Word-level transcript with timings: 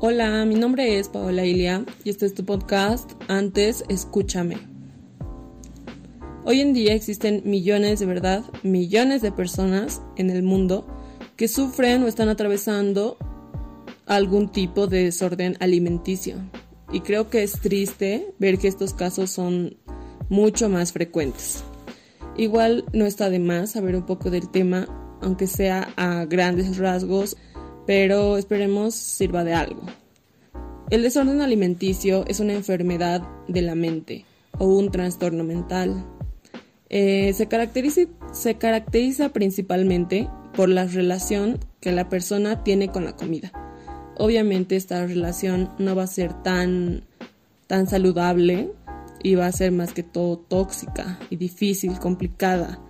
Hola, 0.00 0.44
mi 0.44 0.54
nombre 0.54 1.00
es 1.00 1.08
Paola 1.08 1.44
Ilia 1.44 1.84
y 2.04 2.10
este 2.10 2.24
es 2.24 2.32
tu 2.32 2.44
podcast 2.44 3.10
Antes 3.26 3.82
Escúchame. 3.88 4.56
Hoy 6.44 6.60
en 6.60 6.72
día 6.72 6.94
existen 6.94 7.42
millones, 7.44 7.98
de 7.98 8.06
verdad, 8.06 8.44
millones 8.62 9.22
de 9.22 9.32
personas 9.32 10.00
en 10.14 10.30
el 10.30 10.44
mundo 10.44 10.86
que 11.34 11.48
sufren 11.48 12.04
o 12.04 12.06
están 12.06 12.28
atravesando 12.28 13.16
algún 14.06 14.52
tipo 14.52 14.86
de 14.86 15.02
desorden 15.02 15.56
alimenticio. 15.58 16.36
Y 16.92 17.00
creo 17.00 17.28
que 17.28 17.42
es 17.42 17.58
triste 17.60 18.32
ver 18.38 18.58
que 18.58 18.68
estos 18.68 18.94
casos 18.94 19.30
son 19.30 19.78
mucho 20.28 20.68
más 20.68 20.92
frecuentes. 20.92 21.64
Igual 22.36 22.84
no 22.92 23.04
está 23.04 23.30
de 23.30 23.40
más 23.40 23.72
saber 23.72 23.96
un 23.96 24.06
poco 24.06 24.30
del 24.30 24.48
tema, 24.48 25.18
aunque 25.20 25.48
sea 25.48 25.88
a 25.96 26.24
grandes 26.24 26.78
rasgos, 26.78 27.36
pero 27.88 28.36
esperemos 28.36 28.94
sirva 28.94 29.44
de 29.44 29.54
algo. 29.54 29.80
El 30.90 31.00
desorden 31.00 31.40
alimenticio 31.40 32.26
es 32.28 32.38
una 32.38 32.52
enfermedad 32.52 33.26
de 33.48 33.62
la 33.62 33.74
mente 33.74 34.26
o 34.58 34.66
un 34.66 34.90
trastorno 34.90 35.42
mental. 35.42 36.04
Eh, 36.90 37.32
se, 37.32 37.46
caracteriza, 37.48 38.02
se 38.30 38.56
caracteriza 38.56 39.30
principalmente 39.30 40.28
por 40.54 40.68
la 40.68 40.84
relación 40.84 41.60
que 41.80 41.90
la 41.92 42.10
persona 42.10 42.62
tiene 42.62 42.88
con 42.88 43.06
la 43.06 43.16
comida. 43.16 43.52
Obviamente 44.18 44.76
esta 44.76 45.06
relación 45.06 45.70
no 45.78 45.96
va 45.96 46.02
a 46.02 46.08
ser 46.08 46.34
tan, 46.42 47.04
tan 47.68 47.86
saludable 47.86 48.70
y 49.22 49.34
va 49.34 49.46
a 49.46 49.52
ser 49.52 49.72
más 49.72 49.94
que 49.94 50.02
todo 50.02 50.36
tóxica 50.36 51.18
y 51.30 51.36
difícil, 51.36 51.98
complicada. 51.98 52.82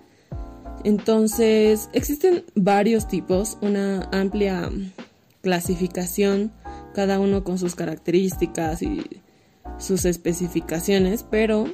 Entonces, 0.83 1.89
existen 1.93 2.43
varios 2.55 3.07
tipos, 3.07 3.57
una 3.61 4.09
amplia 4.11 4.69
clasificación 5.41 6.51
cada 6.93 7.19
uno 7.19 7.43
con 7.43 7.57
sus 7.57 7.75
características 7.75 8.81
y 8.81 9.21
sus 9.77 10.05
especificaciones, 10.05 11.23
pero 11.23 11.67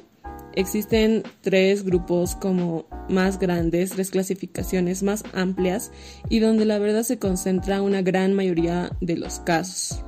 existen 0.53 1.23
tres 1.42 1.84
grupos 1.84 2.36
como 2.36 2.86
más 3.09 3.39
grandes, 3.39 3.92
tres 3.92 4.09
clasificaciones 4.09 5.03
más 5.03 5.23
amplias 5.34 5.92
y 6.30 6.40
donde 6.40 6.66
la 6.66 6.80
verdad 6.80 7.03
se 7.03 7.19
concentra 7.19 7.81
una 7.81 8.02
gran 8.02 8.34
mayoría 8.34 8.92
de 9.02 9.17
los 9.17 9.40
casos. 9.40 10.03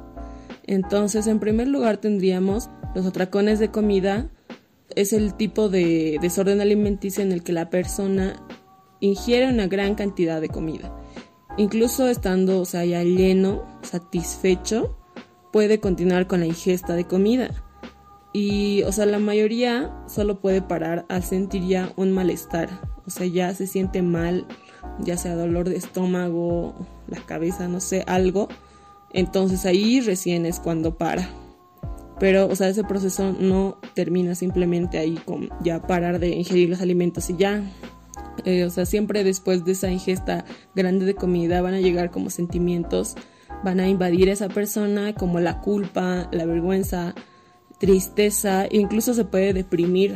Entonces, 0.66 1.28
en 1.28 1.40
primer 1.40 1.68
lugar 1.68 1.98
tendríamos 1.98 2.70
los 2.96 3.06
atracones 3.06 3.60
de 3.60 3.72
comida, 3.72 4.30
es 4.96 5.14
el 5.14 5.34
tipo 5.36 5.70
de 5.70 6.18
desorden 6.22 6.62
alimenticio 6.62 7.24
en 7.24 7.32
el 7.32 7.44
que 7.44 7.54
la 7.54 7.70
persona 7.70 8.36
ingiere 9.00 9.50
una 9.50 9.68
gran 9.68 9.96
cantidad 9.96 10.42
de 10.42 10.50
comida 10.50 10.94
Incluso 11.58 12.08
estando, 12.08 12.62
o 12.62 12.66
sea, 12.66 12.86
ya 12.86 13.04
lleno, 13.04 13.64
satisfecho, 13.82 14.96
puede 15.52 15.80
continuar 15.80 16.28
con 16.28 16.40
la 16.40 16.46
ingesta 16.46 16.96
de 16.96 17.06
comida. 17.06 17.50
Y, 18.32 18.84
o 18.84 18.92
sea, 18.92 19.08
la 19.08 19.18
mayoría 19.18 19.92
solo 20.08 20.40
puede 20.40 20.62
parar 20.62 21.08
al 21.10 21.24
sentir 21.24 21.66
ya 21.66 21.92
un 21.96 22.12
malestar. 22.12 22.70
O 23.08 23.10
sea, 23.10 23.26
ya 23.26 23.52
se 23.56 23.66
siente 23.66 24.04
mal, 24.04 24.46
ya 25.00 25.18
sea 25.18 25.34
dolor 25.34 25.68
de 25.68 25.78
estómago, 25.78 26.76
la 27.08 27.20
cabeza, 27.22 27.68
no 27.68 27.80
sé, 27.80 28.04
algo. 28.06 28.50
Entonces 29.12 29.66
ahí 29.66 30.00
recién 30.00 30.46
es 30.46 30.60
cuando 30.60 30.96
para. 30.96 31.28
Pero, 32.20 32.48
o 32.48 32.56
sea, 32.56 32.70
ese 32.70 32.84
proceso 32.84 33.34
no 33.40 33.80
termina 33.96 34.36
simplemente 34.36 35.00
ahí 35.00 35.20
con 35.26 35.50
ya 35.64 35.82
parar 35.82 36.20
de 36.20 36.30
ingerir 36.30 36.70
los 36.70 36.82
alimentos 36.82 37.32
y 37.32 37.38
ya. 37.38 37.64
Eh, 38.46 38.64
o 38.64 38.70
sea, 38.70 38.86
siempre 38.86 39.24
después 39.24 39.66
de 39.66 39.74
esa 39.74 39.92
ingesta 39.92 40.46
grande 40.76 41.06
de 41.06 41.16
comida 41.16 41.62
van 41.62 41.74
a 41.74 41.80
llegar 41.80 42.12
como 42.12 42.30
sentimientos, 42.30 43.16
van 43.64 43.80
a 43.80 43.88
invadir 43.88 44.30
a 44.30 44.34
esa 44.34 44.50
persona 44.50 45.14
como 45.14 45.40
la 45.40 45.62
culpa, 45.62 46.30
la 46.32 46.46
vergüenza, 46.46 47.16
tristeza, 47.80 48.68
incluso 48.72 49.14
se 49.14 49.26
puede 49.26 49.54
deprimir. 49.54 50.16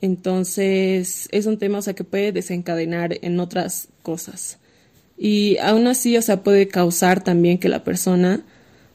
Entonces, 0.00 1.28
es 1.32 1.46
un 1.46 1.58
tema, 1.58 1.78
o 1.78 1.82
sea, 1.82 1.94
que 1.94 2.04
puede 2.04 2.32
desencadenar 2.32 3.18
en 3.22 3.40
otras 3.40 3.88
cosas. 4.02 4.58
Y 5.16 5.56
aún 5.58 5.86
así, 5.86 6.16
o 6.16 6.22
sea, 6.22 6.42
puede 6.42 6.68
causar 6.68 7.22
también 7.22 7.58
que 7.58 7.68
la 7.68 7.84
persona 7.84 8.42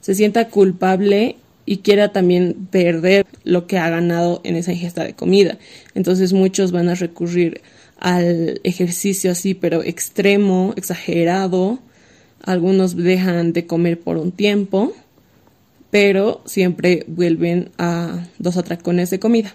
se 0.02 0.16
sienta 0.16 0.50
culpable 0.50 1.38
y 1.66 1.78
quiera 1.78 2.12
también 2.12 2.68
perder 2.72 3.25
lo 3.44 3.68
que 3.68 3.78
ha 3.78 3.90
ganado 3.90 4.41
en 4.44 4.56
esa 4.56 4.72
ingesta 4.72 5.03
de 5.03 5.13
comida. 5.13 5.58
Entonces 5.94 6.34
muchos 6.34 6.72
van 6.72 6.90
a 6.90 6.96
recurrir 6.96 7.62
al 8.00 8.62
ejercicio 8.64 9.32
así, 9.32 9.54
pero 9.54 9.84
extremo, 9.84 10.74
exagerado. 10.76 11.80
Algunos 12.42 12.96
dejan 12.96 13.54
de 13.54 13.68
comer 13.68 14.00
por 14.00 14.18
un 14.18 14.32
tiempo, 14.32 14.94
pero 15.92 16.42
siempre 16.46 17.04
vuelven 17.08 17.72
a 17.78 18.26
dos 18.38 18.58
atracones 18.58 19.09
de 19.09 19.20
comida. 19.20 19.54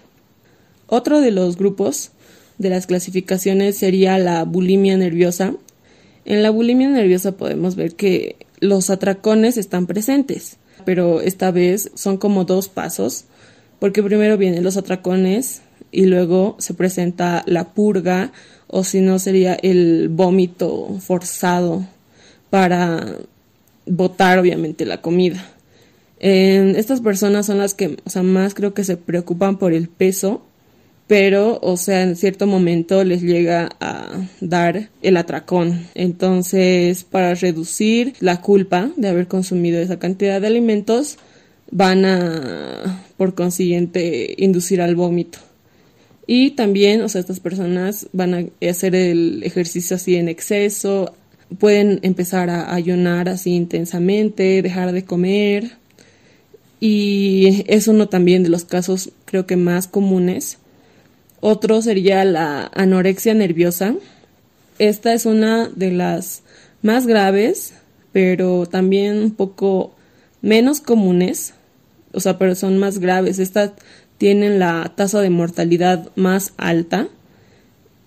Otro 0.87 1.19
de 1.19 1.31
los 1.31 1.57
grupos 1.57 2.11
de 2.57 2.69
las 2.69 2.85
clasificaciones 2.85 3.77
sería 3.77 4.17
la 4.19 4.43
bulimia 4.43 4.95
nerviosa. 4.97 5.55
En 6.25 6.43
la 6.43 6.51
bulimia 6.51 6.89
nerviosa 6.89 7.33
podemos 7.33 7.75
ver 7.75 7.95
que 7.95 8.35
los 8.59 8.89
atracones 8.89 9.57
están 9.57 9.87
presentes, 9.87 10.57
pero 10.85 11.21
esta 11.21 11.51
vez 11.51 11.91
son 11.95 12.17
como 12.17 12.45
dos 12.45 12.69
pasos, 12.69 13.25
porque 13.79 14.03
primero 14.03 14.37
vienen 14.37 14.63
los 14.63 14.77
atracones 14.77 15.61
y 15.91 16.05
luego 16.05 16.55
se 16.59 16.73
presenta 16.73 17.43
la 17.45 17.73
purga 17.73 18.31
o 18.67 18.83
si 18.83 19.01
no 19.01 19.19
sería 19.19 19.53
el 19.55 20.09
vómito 20.09 20.97
forzado 20.99 21.85
para 22.49 23.17
botar 23.85 24.39
obviamente 24.39 24.85
la 24.85 25.01
comida. 25.01 25.45
estas 26.19 27.01
personas 27.01 27.45
son 27.45 27.59
las 27.59 27.73
que 27.73 27.97
o 28.05 28.09
sea, 28.09 28.23
más 28.23 28.53
creo 28.53 28.73
que 28.73 28.83
se 28.83 28.97
preocupan 28.97 29.57
por 29.57 29.73
el 29.73 29.89
peso, 29.89 30.41
pero 31.07 31.59
o 31.61 31.77
sea, 31.77 32.01
en 32.01 32.15
cierto 32.15 32.47
momento 32.47 33.03
les 33.03 33.21
llega 33.21 33.69
a 33.79 34.27
dar 34.41 34.89
el 35.01 35.17
atracón. 35.17 35.87
Entonces, 35.93 37.03
para 37.03 37.35
reducir 37.35 38.13
la 38.19 38.41
culpa 38.41 38.89
de 38.97 39.09
haber 39.09 39.27
consumido 39.27 39.79
esa 39.79 39.99
cantidad 39.99 40.41
de 40.41 40.47
alimentos, 40.47 41.17
van 41.71 42.05
a 42.05 43.03
por 43.17 43.35
consiguiente 43.35 44.33
inducir 44.37 44.81
al 44.81 44.95
vómito. 44.95 45.39
Y 46.27 46.51
también, 46.51 47.01
o 47.01 47.09
sea, 47.09 47.21
estas 47.21 47.39
personas 47.39 48.07
van 48.11 48.33
a 48.33 48.67
hacer 48.69 48.95
el 48.95 49.43
ejercicio 49.43 49.95
así 49.95 50.15
en 50.15 50.27
exceso, 50.27 51.13
pueden 51.59 51.99
empezar 52.01 52.49
a 52.49 52.73
ayunar 52.73 53.29
así 53.29 53.53
intensamente, 53.53 54.61
dejar 54.61 54.91
de 54.91 55.05
comer. 55.05 55.71
Y 56.79 57.63
es 57.67 57.87
uno 57.87 58.09
también 58.09 58.43
de 58.43 58.49
los 58.49 58.65
casos 58.65 59.11
creo 59.25 59.45
que 59.45 59.55
más 59.55 59.87
comunes. 59.87 60.57
Otro 61.41 61.81
sería 61.81 62.25
la 62.25 62.71
anorexia 62.73 63.33
nerviosa. 63.33 63.95
Esta 64.79 65.13
es 65.13 65.25
una 65.25 65.69
de 65.69 65.91
las 65.91 66.41
más 66.81 67.07
graves, 67.07 67.73
pero 68.11 68.65
también 68.65 69.17
un 69.17 69.31
poco 69.31 69.95
menos 70.41 70.81
comunes. 70.81 71.53
O 72.13 72.19
sea, 72.19 72.37
pero 72.37 72.55
son 72.55 72.77
más 72.77 72.99
graves. 72.99 73.39
Esta 73.39 73.73
tienen 74.17 74.59
la 74.59 74.93
tasa 74.95 75.21
de 75.21 75.29
mortalidad 75.29 76.09
más 76.15 76.53
alta. 76.57 77.07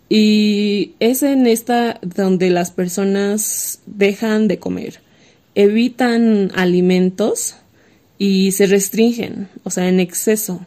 Y 0.08 0.94
es 1.00 1.22
en 1.22 1.46
esta 1.46 2.00
donde 2.02 2.50
las 2.50 2.70
personas 2.70 3.80
dejan 3.86 4.48
de 4.48 4.58
comer, 4.58 5.00
evitan 5.54 6.50
alimentos 6.54 7.56
y 8.16 8.52
se 8.52 8.66
restringen, 8.66 9.48
o 9.64 9.70
sea, 9.70 9.88
en 9.88 10.00
exceso 10.00 10.66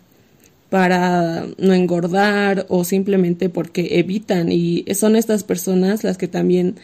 para 0.69 1.47
no 1.57 1.73
engordar 1.73 2.65
o 2.69 2.85
simplemente 2.85 3.49
porque 3.49 3.99
evitan. 3.99 4.51
Y 4.51 4.85
son 4.93 5.15
estas 5.15 5.43
personas 5.43 6.03
las 6.03 6.17
que 6.17 6.29
también 6.29 6.75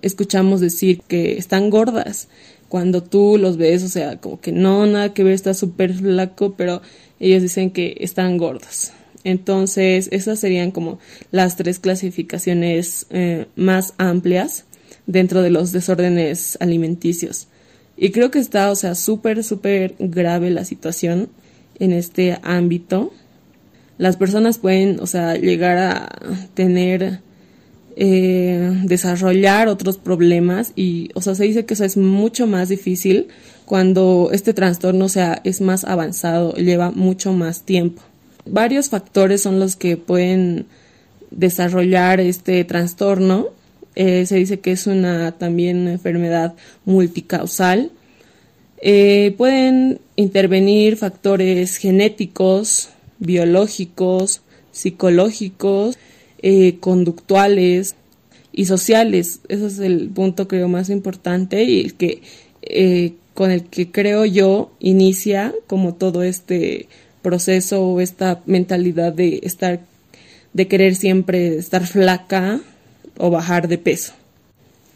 escuchamos 0.00 0.60
decir 0.60 1.02
que 1.06 1.36
están 1.36 1.68
gordas 1.68 2.28
cuando 2.68 3.02
tú 3.02 3.36
los 3.38 3.58
ves, 3.58 3.82
o 3.82 3.88
sea, 3.88 4.20
como 4.20 4.40
que 4.40 4.52
no, 4.52 4.86
nada 4.86 5.12
que 5.12 5.22
ver, 5.22 5.34
está 5.34 5.54
súper 5.54 5.92
flaco, 5.94 6.54
pero 6.56 6.82
ellos 7.20 7.42
dicen 7.42 7.70
que 7.70 7.96
están 8.00 8.36
gordos. 8.38 8.92
Entonces, 9.24 10.08
esas 10.12 10.38
serían 10.38 10.70
como 10.70 11.00
las 11.32 11.56
tres 11.56 11.78
clasificaciones 11.80 13.06
eh, 13.10 13.46
más 13.56 13.94
amplias 13.98 14.64
dentro 15.06 15.42
de 15.42 15.50
los 15.50 15.72
desórdenes 15.72 16.56
alimenticios. 16.60 17.48
Y 17.96 18.10
creo 18.10 18.30
que 18.30 18.38
está, 18.38 18.70
o 18.70 18.76
sea, 18.76 18.94
súper, 18.94 19.42
súper 19.42 19.94
grave 19.98 20.50
la 20.50 20.64
situación 20.64 21.28
en 21.78 21.92
este 21.92 22.38
ámbito. 22.42 23.12
Las 23.98 24.16
personas 24.16 24.58
pueden, 24.58 25.00
o 25.00 25.06
sea, 25.06 25.36
llegar 25.36 25.78
a 25.78 26.44
tener, 26.54 27.20
eh, 27.96 28.82
desarrollar 28.84 29.68
otros 29.68 29.96
problemas 29.96 30.72
y, 30.76 31.08
o 31.14 31.22
sea, 31.22 31.34
se 31.34 31.44
dice 31.44 31.64
que 31.64 31.74
eso 31.74 31.84
es 31.84 31.96
mucho 31.96 32.46
más 32.46 32.68
difícil 32.68 33.28
cuando 33.66 34.30
este 34.32 34.54
trastorno 34.54 35.08
sea, 35.08 35.40
es 35.42 35.60
más 35.60 35.84
avanzado, 35.84 36.54
lleva 36.54 36.92
mucho 36.92 37.32
más 37.32 37.62
tiempo. 37.62 38.00
Varios 38.46 38.88
factores 38.88 39.42
son 39.42 39.58
los 39.58 39.74
que 39.74 39.96
pueden 39.96 40.66
desarrollar 41.32 42.20
este 42.20 42.64
trastorno. 42.64 43.48
Eh, 43.96 44.24
se 44.26 44.36
dice 44.36 44.60
que 44.60 44.70
es 44.70 44.86
una 44.86 45.32
también 45.32 45.78
una 45.78 45.92
enfermedad 45.92 46.54
multicausal. 46.84 47.90
Eh, 48.80 49.34
pueden 49.36 49.98
intervenir 50.14 50.96
factores 50.96 51.76
genéticos, 51.76 52.90
biológicos, 53.18 54.42
psicológicos, 54.70 55.98
eh, 56.40 56.76
conductuales 56.78 57.96
y 58.52 58.66
sociales. 58.66 59.40
Ese 59.48 59.66
es 59.66 59.80
el 59.80 60.08
punto 60.10 60.46
creo 60.46 60.68
más 60.68 60.88
importante 60.88 61.64
y 61.64 61.80
el 61.80 61.94
que 61.94 62.22
con 63.36 63.52
el 63.52 63.64
que 63.64 63.92
creo 63.92 64.24
yo 64.24 64.72
inicia 64.80 65.54
como 65.68 65.94
todo 65.94 66.24
este 66.24 66.88
proceso 67.22 67.86
o 67.86 68.00
esta 68.00 68.40
mentalidad 68.46 69.12
de 69.12 69.40
estar 69.42 69.80
de 70.54 70.68
querer 70.68 70.94
siempre 70.94 71.58
estar 71.58 71.86
flaca 71.86 72.60
o 73.18 73.30
bajar 73.30 73.68
de 73.68 73.76
peso. 73.76 74.14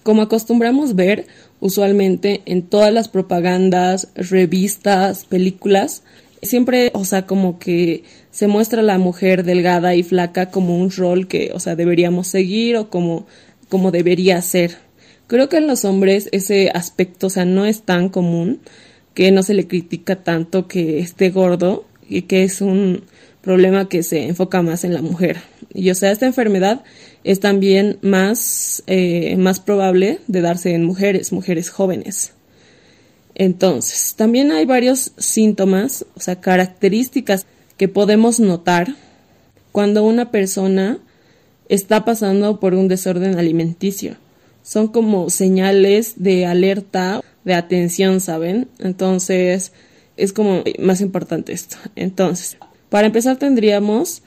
Como 0.02 0.22
acostumbramos 0.22 0.94
ver 0.94 1.26
usualmente 1.60 2.40
en 2.46 2.62
todas 2.62 2.92
las 2.94 3.08
propagandas, 3.08 4.08
revistas, 4.14 5.26
películas, 5.26 6.02
siempre, 6.40 6.90
o 6.94 7.04
sea, 7.04 7.26
como 7.26 7.58
que 7.58 8.04
se 8.30 8.46
muestra 8.46 8.80
a 8.80 8.84
la 8.84 8.96
mujer 8.96 9.44
delgada 9.44 9.94
y 9.94 10.02
flaca 10.02 10.50
como 10.50 10.78
un 10.78 10.90
rol 10.90 11.28
que, 11.28 11.50
o 11.54 11.60
sea, 11.60 11.76
deberíamos 11.76 12.28
seguir 12.28 12.78
o 12.78 12.88
como, 12.88 13.26
como 13.68 13.90
debería 13.90 14.40
ser. 14.40 14.78
Creo 15.30 15.48
que 15.48 15.58
en 15.58 15.68
los 15.68 15.84
hombres 15.84 16.28
ese 16.32 16.72
aspecto, 16.74 17.28
o 17.28 17.30
sea, 17.30 17.44
no 17.44 17.64
es 17.64 17.82
tan 17.82 18.08
común, 18.08 18.58
que 19.14 19.30
no 19.30 19.44
se 19.44 19.54
le 19.54 19.68
critica 19.68 20.24
tanto 20.24 20.66
que 20.66 20.98
esté 20.98 21.30
gordo 21.30 21.84
y 22.08 22.22
que 22.22 22.42
es 22.42 22.60
un 22.60 23.04
problema 23.40 23.88
que 23.88 24.02
se 24.02 24.24
enfoca 24.24 24.60
más 24.62 24.82
en 24.82 24.92
la 24.92 25.02
mujer. 25.02 25.36
Y 25.72 25.88
o 25.90 25.94
sea, 25.94 26.10
esta 26.10 26.26
enfermedad 26.26 26.82
es 27.22 27.38
también 27.38 28.00
más, 28.02 28.82
eh, 28.88 29.36
más 29.36 29.60
probable 29.60 30.18
de 30.26 30.40
darse 30.40 30.74
en 30.74 30.82
mujeres, 30.82 31.30
mujeres 31.30 31.70
jóvenes. 31.70 32.32
Entonces, 33.36 34.16
también 34.16 34.50
hay 34.50 34.66
varios 34.66 35.12
síntomas, 35.16 36.06
o 36.16 36.20
sea, 36.20 36.40
características 36.40 37.46
que 37.76 37.86
podemos 37.86 38.40
notar 38.40 38.96
cuando 39.70 40.02
una 40.02 40.32
persona 40.32 40.98
está 41.68 42.04
pasando 42.04 42.58
por 42.58 42.74
un 42.74 42.88
desorden 42.88 43.38
alimenticio. 43.38 44.16
Son 44.62 44.88
como 44.88 45.30
señales 45.30 46.14
de 46.16 46.46
alerta, 46.46 47.22
de 47.44 47.54
atención, 47.54 48.20
¿saben? 48.20 48.68
Entonces, 48.78 49.72
es 50.16 50.32
como 50.32 50.62
más 50.78 51.00
importante 51.00 51.52
esto. 51.52 51.76
Entonces, 51.96 52.56
para 52.88 53.06
empezar 53.06 53.36
tendríamos 53.38 54.22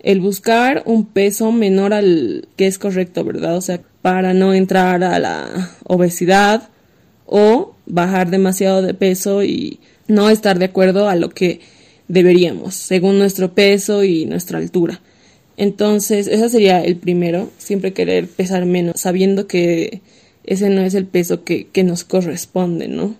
el 0.00 0.20
buscar 0.20 0.82
un 0.86 1.06
peso 1.06 1.52
menor 1.52 1.92
al 1.92 2.48
que 2.56 2.66
es 2.66 2.78
correcto, 2.78 3.24
¿verdad? 3.24 3.56
O 3.56 3.60
sea, 3.60 3.80
para 4.02 4.34
no 4.34 4.54
entrar 4.54 5.02
a 5.02 5.18
la 5.18 5.70
obesidad 5.84 6.68
o 7.26 7.74
bajar 7.86 8.30
demasiado 8.30 8.82
de 8.82 8.94
peso 8.94 9.42
y 9.42 9.80
no 10.08 10.30
estar 10.30 10.58
de 10.58 10.66
acuerdo 10.66 11.08
a 11.08 11.16
lo 11.16 11.30
que 11.30 11.60
deberíamos, 12.08 12.74
según 12.74 13.18
nuestro 13.18 13.54
peso 13.54 14.04
y 14.04 14.26
nuestra 14.26 14.58
altura. 14.58 15.00
Entonces, 15.56 16.26
ese 16.26 16.48
sería 16.48 16.82
el 16.84 16.96
primero, 16.96 17.50
siempre 17.58 17.92
querer 17.92 18.28
pesar 18.28 18.66
menos, 18.66 19.00
sabiendo 19.00 19.46
que 19.46 20.02
ese 20.44 20.68
no 20.70 20.82
es 20.82 20.94
el 20.94 21.06
peso 21.06 21.44
que, 21.44 21.68
que 21.68 21.82
nos 21.82 22.04
corresponde, 22.04 22.88
¿no? 22.88 23.16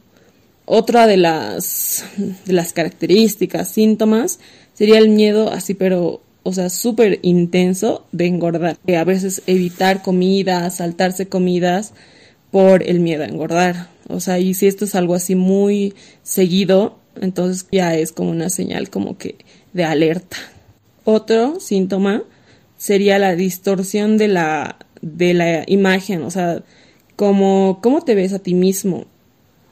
Otra 0.66 1.06
de 1.06 1.16
las, 1.16 2.04
de 2.44 2.52
las 2.52 2.72
características, 2.72 3.70
síntomas, 3.70 4.40
sería 4.74 4.98
el 4.98 5.08
miedo 5.08 5.50
así, 5.50 5.74
pero 5.74 6.20
o 6.46 6.52
sea, 6.52 6.70
súper 6.70 7.18
intenso 7.22 8.06
de 8.12 8.26
engordar. 8.26 8.78
A 8.96 9.02
veces 9.02 9.42
evitar 9.48 10.02
comidas, 10.02 10.76
saltarse 10.76 11.26
comidas 11.26 11.92
por 12.52 12.84
el 12.84 13.00
miedo 13.00 13.24
a 13.24 13.26
engordar. 13.26 13.88
O 14.08 14.20
sea, 14.20 14.38
y 14.38 14.54
si 14.54 14.68
esto 14.68 14.84
es 14.84 14.94
algo 14.94 15.16
así 15.16 15.34
muy 15.34 15.94
seguido, 16.22 17.00
entonces 17.20 17.66
ya 17.72 17.96
es 17.96 18.12
como 18.12 18.30
una 18.30 18.48
señal 18.48 18.90
como 18.90 19.18
que 19.18 19.34
de 19.72 19.84
alerta. 19.84 20.36
Otro 21.06 21.60
síntoma 21.60 22.24
sería 22.76 23.20
la 23.20 23.36
distorsión 23.36 24.18
de 24.18 24.26
la, 24.26 24.76
de 25.00 25.34
la 25.34 25.62
imagen, 25.68 26.24
o 26.24 26.32
sea, 26.32 26.64
como 27.14 27.78
cómo 27.80 28.02
te 28.02 28.16
ves 28.16 28.32
a 28.32 28.40
ti 28.40 28.54
mismo. 28.54 29.06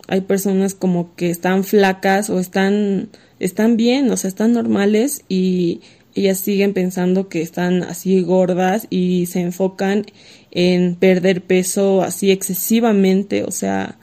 Hay 0.07 0.21
personas 0.21 0.75
como 0.75 1.17
que 1.17 1.31
están 1.31 1.65
flacas 1.65 2.31
o 2.31 2.39
están, 2.39 3.09
están 3.41 3.77
bien, 3.77 4.13
o 4.13 4.17
sea, 4.17 4.29
están 4.29 4.53
normales 4.53 5.25
y 5.29 5.81
ellas 6.15 6.39
siguen 6.39 6.73
pensando 6.73 7.29
que 7.29 7.43
están 7.43 7.83
así 7.83 8.23
gordas 8.23 8.87
y 8.89 9.27
se 9.27 9.41
enfocan 9.41 10.07
en 10.53 10.95
perder 10.95 11.43
peso 11.43 12.03
así 12.03 12.31
excesivamente, 12.31 13.43
o 13.43 13.51
sea, 13.51 13.99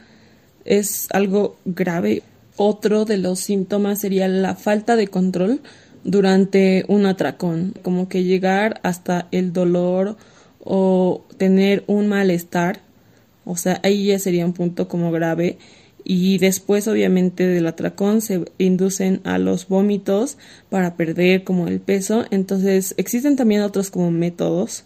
es 0.65 1.07
algo 1.11 1.55
grave. 1.63 2.23
Otro 2.57 3.05
de 3.05 3.17
los 3.17 3.39
síntomas 3.39 3.99
sería 3.99 4.27
la 4.27 4.55
falta 4.55 4.97
de 4.97 5.07
control 5.07 5.61
durante 6.03 6.85
un 6.87 7.05
atracón, 7.05 7.73
como 7.81 8.09
que 8.09 8.23
llegar 8.23 8.79
hasta 8.83 9.27
el 9.31 9.53
dolor 9.53 10.17
o 10.63 11.25
tener 11.37 11.83
un 11.87 12.07
malestar, 12.07 12.81
o 13.45 13.57
sea, 13.57 13.79
ahí 13.83 14.07
ya 14.07 14.19
sería 14.19 14.45
un 14.45 14.53
punto 14.53 14.87
como 14.87 15.11
grave 15.11 15.57
y 16.03 16.37
después 16.37 16.87
obviamente 16.87 17.47
del 17.47 17.67
atracón 17.67 18.21
se 18.21 18.45
inducen 18.57 19.21
a 19.23 19.37
los 19.37 19.67
vómitos 19.67 20.37
para 20.69 20.95
perder 20.95 21.43
como 21.43 21.67
el 21.67 21.79
peso. 21.79 22.25
Entonces 22.31 22.93
existen 22.97 23.35
también 23.35 23.61
otros 23.61 23.91
como 23.91 24.11
métodos 24.11 24.85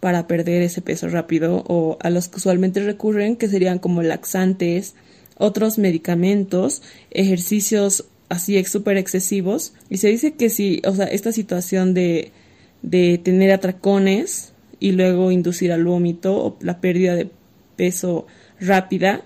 para 0.00 0.26
perder 0.26 0.62
ese 0.62 0.82
peso 0.82 1.08
rápido 1.08 1.64
o 1.66 1.96
a 2.00 2.10
los 2.10 2.28
que 2.28 2.38
usualmente 2.38 2.84
recurren 2.84 3.36
que 3.36 3.48
serían 3.48 3.78
como 3.78 4.02
laxantes, 4.02 4.94
otros 5.38 5.78
medicamentos, 5.78 6.82
ejercicios 7.10 8.06
así 8.32 8.62
súper 8.64 8.96
excesivos 8.96 9.74
y 9.90 9.98
se 9.98 10.08
dice 10.08 10.32
que 10.32 10.48
si, 10.48 10.80
o 10.86 10.94
sea, 10.94 11.04
esta 11.04 11.32
situación 11.32 11.92
de, 11.92 12.32
de 12.80 13.18
tener 13.22 13.52
atracones 13.52 14.54
y 14.80 14.92
luego 14.92 15.30
inducir 15.30 15.70
al 15.70 15.84
vómito 15.84 16.34
o 16.34 16.56
la 16.60 16.80
pérdida 16.80 17.14
de 17.14 17.28
peso 17.76 18.26
rápida 18.58 19.22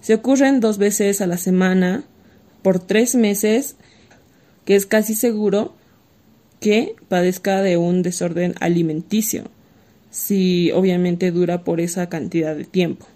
se 0.00 0.14
ocurren 0.14 0.60
dos 0.60 0.78
veces 0.78 1.20
a 1.20 1.26
la 1.26 1.36
semana 1.36 2.04
por 2.62 2.80
tres 2.80 3.14
meses, 3.14 3.76
que 4.64 4.74
es 4.74 4.86
casi 4.86 5.14
seguro 5.14 5.74
que 6.60 6.96
padezca 7.08 7.62
de 7.62 7.76
un 7.76 8.02
desorden 8.02 8.54
alimenticio, 8.60 9.44
si 10.10 10.72
obviamente 10.72 11.30
dura 11.30 11.62
por 11.62 11.80
esa 11.80 12.08
cantidad 12.08 12.56
de 12.56 12.64
tiempo. 12.64 13.06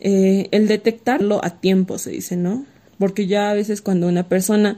Eh, 0.00 0.48
el 0.50 0.66
detectarlo 0.66 1.44
a 1.44 1.60
tiempo 1.60 1.98
se 1.98 2.10
dice, 2.10 2.36
¿no? 2.36 2.64
Porque 2.98 3.26
ya 3.26 3.50
a 3.50 3.54
veces 3.54 3.82
cuando 3.82 4.08
una 4.08 4.28
persona 4.28 4.76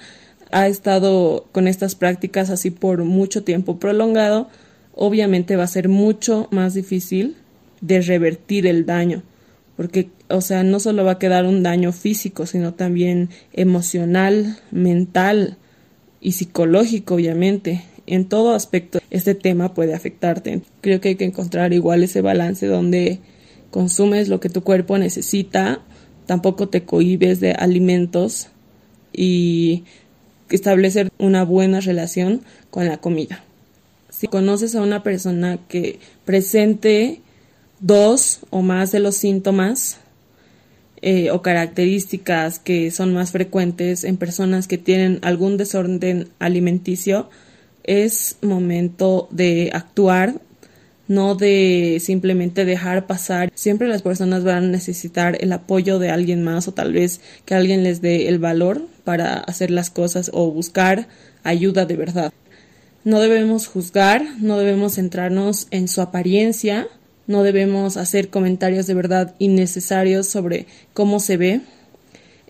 ha 0.51 0.67
estado 0.69 1.47
con 1.53 1.69
estas 1.69 1.95
prácticas 1.95 2.51
así 2.51 2.71
por 2.71 3.05
mucho 3.05 3.45
tiempo 3.45 3.79
prolongado, 3.79 4.49
obviamente 4.95 5.57
va 5.57 5.65
a 5.65 5.69
ser 5.69 5.89
mucho 5.89 6.49
más 6.51 6.75
difícil 6.75 7.37
de 7.81 8.01
revertir 8.03 8.67
el 8.67 8.85
daño 8.87 9.23
porque, 9.81 10.11
o 10.29 10.43
sea, 10.43 10.63
no 10.63 10.79
solo 10.79 11.07
va 11.07 11.13
a 11.13 11.19
quedar 11.19 11.47
un 11.47 11.63
daño 11.63 11.91
físico, 11.91 12.45
sino 12.45 12.75
también 12.75 13.31
emocional, 13.55 14.59
mental 14.71 15.57
y 16.21 16.33
psicológico, 16.33 17.15
obviamente. 17.15 17.83
En 18.07 18.27
todo 18.27 18.53
aspecto, 18.53 18.99
este 19.09 19.35
tema 19.35 19.73
puede 19.73 19.95
afectarte. 19.95 20.61
Creo 20.83 21.01
que 21.01 21.09
hay 21.09 21.15
que 21.15 21.25
encontrar 21.25 21.73
igual 21.73 22.03
ese 22.03 22.21
balance 22.21 22.67
donde 22.67 23.21
consumes 23.71 24.29
lo 24.29 24.39
que 24.39 24.51
tu 24.51 24.63
cuerpo 24.63 24.99
necesita, 24.99 25.81
tampoco 26.31 26.69
te 26.69 26.85
cohibes 26.85 27.41
de 27.41 27.55
alimentos 27.55 28.51
y 29.13 29.83
establecer 30.49 31.11
una 31.19 31.45
buena 31.45 31.81
relación 31.81 32.43
con 32.71 32.87
la 32.87 32.99
comida. 32.99 33.43
Si 34.11 34.29
conoces 34.29 34.77
a 34.77 34.81
una 34.81 35.03
persona 35.03 35.59
que 35.67 35.99
presente 36.25 37.21
dos 37.81 38.43
o 38.51 38.63
más 38.63 38.93
de 38.93 39.01
los 39.01 39.17
síntomas 39.17 39.99
eh, 41.03 41.33
o 41.33 41.43
características 41.43 42.61
que 42.61 42.93
son 42.93 43.13
más 43.13 43.33
frecuentes 43.33 44.05
en 44.05 44.17
personas 44.17 44.69
que 44.69 44.79
tienen 44.79 45.19
algún 45.23 45.57
desorden 45.57 46.29
alimenticio, 46.39 47.29
es 47.83 48.37
momento 48.41 49.27
de 49.33 49.73
actuar, 49.73 50.41
no 51.11 51.35
de 51.35 51.99
simplemente 52.01 52.65
dejar 52.65 53.09
pasar. 53.09 53.51
Siempre 53.57 53.89
las 53.89 54.01
personas 54.01 54.45
van 54.45 54.57
a 54.57 54.69
necesitar 54.69 55.37
el 55.41 55.53
apoyo 55.53 55.99
de 55.99 56.09
alguien 56.09 56.45
más 56.45 56.69
o 56.69 56.73
tal 56.73 56.93
vez 56.93 57.21
que 57.45 57.57
alguien 57.57 57.83
les 57.83 58.01
dé 58.01 58.29
el 58.29 58.39
valor 58.39 58.87
para 59.03 59.39
hacer 59.39 59.73
las 59.73 59.91
cosas 59.91 60.31
o 60.33 60.53
buscar 60.53 61.09
ayuda 61.43 61.85
de 61.85 61.97
verdad. 61.97 62.33
No 63.03 63.19
debemos 63.19 63.67
juzgar, 63.67 64.23
no 64.39 64.57
debemos 64.57 64.95
centrarnos 64.95 65.67
en 65.73 65.89
su 65.89 66.01
apariencia, 66.01 66.87
no 67.27 67.43
debemos 67.43 67.97
hacer 67.97 68.31
comentarios 68.31 68.87
de 68.87 68.95
verdad 68.95 69.35
innecesarios 69.41 70.29
sobre 70.29 70.67
cómo 70.93 71.19
se 71.19 71.37
ve, 71.37 71.61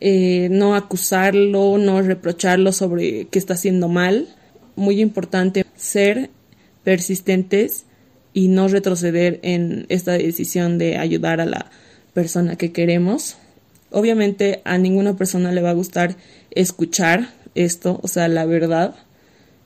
eh, 0.01 0.49
no 0.51 0.75
acusarlo, 0.75 1.79
no 1.79 2.03
reprocharlo 2.03 2.73
sobre 2.73 3.27
que 3.29 3.39
está 3.39 3.55
haciendo 3.55 3.89
mal. 3.89 4.29
Muy 4.77 5.01
importante 5.01 5.65
ser 5.77 6.29
persistentes 6.85 7.87
y 8.33 8.49
no 8.49 8.69
retroceder 8.69 9.41
en 9.43 9.87
esta 9.89 10.13
decisión 10.13 10.79
de 10.79 10.99
ayudar 10.99 11.41
a 11.41 11.47
la 11.47 11.71
persona 12.15 12.57
que 12.57 12.73
queremos. 12.73 13.37
obviamente 13.93 14.61
a 14.65 14.79
ninguna 14.79 15.17
persona 15.17 15.51
le 15.51 15.63
va 15.63 15.71
a 15.71 15.75
gustar 15.75 16.15
escuchar 16.53 17.31
esto, 17.57 17.99
o 18.03 18.09
sea, 18.09 18.29
la 18.29 18.47
verdad. 18.47 18.95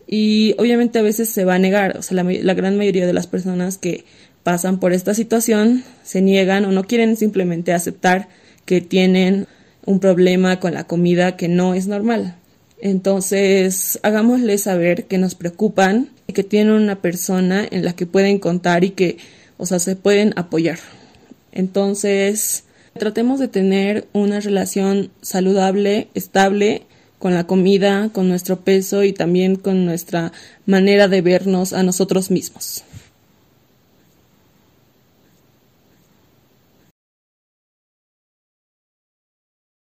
Y 0.06 0.54
obviamente 0.58 0.98
a 0.98 1.02
veces 1.02 1.28
se 1.28 1.44
va 1.44 1.54
a 1.54 1.58
negar, 1.58 1.98
o 1.98 2.02
sea, 2.02 2.22
la, 2.22 2.54
gran 2.54 2.76
mayoría 2.76 3.06
de 3.06 3.12
las 3.12 3.26
personas 3.26 3.78
que 3.78 4.04
pasan 4.42 4.78
por 4.80 4.92
esta 4.92 5.14
situación 5.14 5.84
se 6.02 6.20
niegan 6.20 6.64
o 6.64 6.72
no 6.72 6.84
quieren 6.84 7.16
simplemente 7.16 7.72
aceptar 7.72 8.28
que 8.66 8.80
tienen 8.80 9.46
un 9.86 10.00
problema 10.00 10.60
con 10.60 10.74
la 10.74 10.84
comida 10.84 11.36
que 11.36 11.48
no 11.48 11.74
es 11.74 11.86
normal. 11.86 12.36
Entonces, 12.80 13.98
hagámosles 14.02 14.62
saber 14.62 15.04
que 15.04 15.18
nos 15.18 15.34
preocupan, 15.34 16.10
que 16.32 16.44
tienen 16.44 16.74
una 16.74 16.96
persona 16.96 17.66
en 17.70 17.84
la 17.84 17.94
que 17.94 18.06
pueden 18.06 18.38
contar 18.38 18.84
y 18.84 18.90
que, 18.90 19.18
o 19.56 19.66
sea, 19.66 19.78
se 19.78 19.96
pueden 19.96 20.32
apoyar. 20.36 20.78
Entonces, 21.52 22.64
tratemos 22.98 23.40
de 23.40 23.48
tener 23.48 24.06
una 24.12 24.40
relación 24.40 25.10
saludable, 25.22 26.08
estable 26.14 26.82
con 27.18 27.34
la 27.34 27.46
comida, 27.46 28.10
con 28.12 28.28
nuestro 28.28 28.60
peso 28.60 29.04
y 29.04 29.12
también 29.12 29.56
con 29.56 29.86
nuestra 29.86 30.32
manera 30.66 31.08
de 31.08 31.22
vernos 31.22 31.72
a 31.72 31.82
nosotros 31.82 32.30
mismos. 32.30 32.84